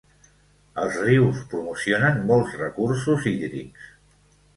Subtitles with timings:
[0.83, 3.85] Els rius promocionen molts recursos hídrics.